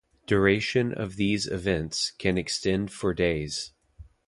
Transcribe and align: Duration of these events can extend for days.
Duration 0.25 0.91
of 0.95 1.15
these 1.15 1.45
events 1.45 2.09
can 2.17 2.35
extend 2.35 2.91
for 2.91 3.13
days. 3.13 3.71